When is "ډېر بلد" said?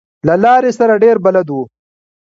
1.03-1.47